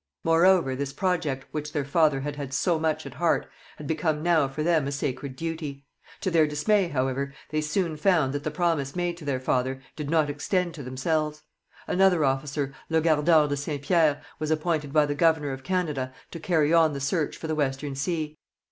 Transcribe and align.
Moreover, 0.23 0.75
this 0.75 0.93
project, 0.93 1.45
which 1.51 1.73
their 1.73 1.85
father 1.85 2.21
had 2.21 2.35
had 2.35 2.55
so 2.55 2.79
much 2.79 3.05
at 3.05 3.13
heart, 3.13 3.45
had 3.77 3.85
become 3.85 4.23
now 4.23 4.47
for 4.47 4.63
them 4.63 4.87
a 4.87 4.91
sacred 4.91 5.35
duty. 5.35 5.85
To 6.21 6.31
their 6.31 6.47
dismay, 6.47 6.87
however, 6.87 7.35
they 7.51 7.61
soon 7.61 7.97
found 7.97 8.33
that 8.33 8.43
the 8.43 8.49
promise 8.49 8.95
made 8.95 9.15
to 9.17 9.25
their 9.25 9.39
father 9.39 9.79
did 9.95 10.09
not 10.09 10.27
extend 10.27 10.73
to 10.73 10.81
themselves. 10.81 11.43
Another 11.85 12.25
officer, 12.25 12.73
Legardeur 12.89 13.47
de 13.47 13.55
Saint 13.55 13.83
Pierre, 13.83 14.23
was 14.39 14.49
appointed 14.49 14.91
by 14.91 15.05
the 15.05 15.13
governor 15.13 15.51
of 15.51 15.61
Canada 15.63 16.11
to 16.31 16.39
carry 16.39 16.73
on 16.73 16.93
the 16.93 16.99
search 16.99 17.37
for 17.37 17.45
the 17.45 17.53
Western 17.53 17.93
Sea. 17.93 18.39